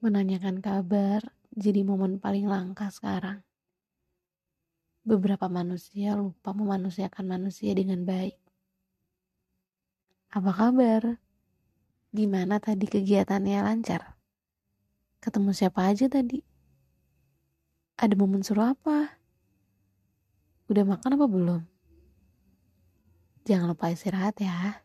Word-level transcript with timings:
Menanyakan 0.00 0.64
kabar 0.64 1.20
jadi 1.52 1.84
momen 1.84 2.16
paling 2.16 2.48
langka 2.48 2.88
sekarang. 2.88 3.44
Beberapa 5.04 5.44
manusia 5.52 6.16
lupa 6.16 6.56
memanusiakan 6.56 7.28
manusia 7.28 7.76
dengan 7.76 8.08
baik. 8.08 8.40
Apa 10.32 10.56
kabar? 10.56 11.20
Gimana 12.16 12.56
tadi 12.64 12.88
kegiatannya 12.88 13.60
lancar? 13.60 14.16
Ketemu 15.20 15.52
siapa 15.52 15.92
aja 15.92 16.08
tadi? 16.08 16.40
Ada 18.00 18.16
momen 18.16 18.40
seru 18.40 18.64
apa? 18.64 19.20
Udah 20.72 20.84
makan 20.88 21.12
apa 21.20 21.26
belum? 21.28 21.62
Jangan 23.44 23.76
lupa 23.76 23.92
istirahat 23.92 24.40
ya. 24.40 24.80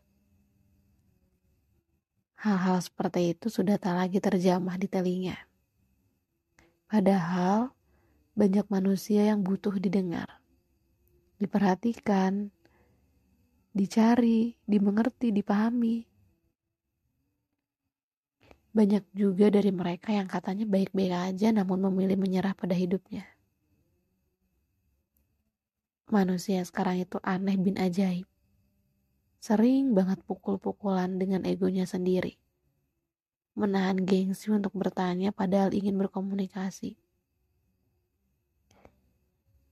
Hal-hal 2.36 2.84
seperti 2.84 3.32
itu 3.32 3.48
sudah 3.48 3.80
tak 3.80 3.96
lagi 3.96 4.20
terjamah 4.20 4.76
di 4.76 4.84
telinga. 4.84 5.40
Padahal 6.84 7.72
banyak 8.36 8.68
manusia 8.68 9.24
yang 9.24 9.40
butuh 9.40 9.80
didengar, 9.80 10.28
diperhatikan, 11.40 12.52
dicari, 13.72 14.52
dimengerti, 14.68 15.32
dipahami. 15.32 16.04
Banyak 18.76 19.08
juga 19.16 19.48
dari 19.48 19.72
mereka 19.72 20.12
yang 20.12 20.28
katanya 20.28 20.68
baik-baik 20.68 21.32
aja 21.32 21.48
namun 21.56 21.88
memilih 21.88 22.20
menyerah 22.20 22.52
pada 22.52 22.76
hidupnya. 22.76 23.24
Manusia 26.12 26.60
sekarang 26.68 27.00
itu 27.00 27.16
aneh 27.24 27.56
bin 27.56 27.80
ajaib 27.80 28.28
sering 29.40 29.92
banget 29.92 30.22
pukul-pukulan 30.24 31.20
dengan 31.20 31.44
egonya 31.44 31.84
sendiri. 31.84 32.36
Menahan 33.56 34.04
gengsi 34.04 34.52
untuk 34.52 34.76
bertanya 34.76 35.32
padahal 35.32 35.72
ingin 35.72 35.96
berkomunikasi. 35.96 37.00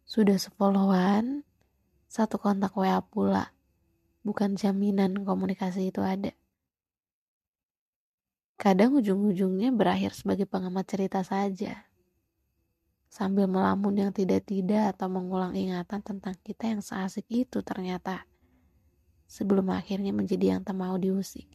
Sudah 0.08 0.40
sefollowan, 0.40 1.44
satu 2.08 2.38
kontak 2.40 2.72
WA 2.78 3.02
pula. 3.02 3.52
Bukan 4.24 4.56
jaminan 4.56 5.26
komunikasi 5.26 5.92
itu 5.92 6.00
ada. 6.00 6.32
Kadang 8.56 8.96
ujung-ujungnya 8.96 9.68
berakhir 9.74 10.16
sebagai 10.16 10.48
pengamat 10.48 10.88
cerita 10.88 11.20
saja. 11.20 11.84
Sambil 13.10 13.50
melamun 13.50 14.00
yang 14.00 14.12
tidak-tidak 14.16 14.96
atau 14.96 15.12
mengulang 15.12 15.52
ingatan 15.52 16.00
tentang 16.00 16.38
kita 16.40 16.72
yang 16.72 16.80
seasik 16.80 17.28
itu 17.28 17.60
ternyata 17.60 18.24
sebelum 19.28 19.72
akhirnya 19.72 20.12
menjadi 20.12 20.56
yang 20.56 20.60
tak 20.62 20.76
mau 20.76 20.94
diusik. 21.00 21.48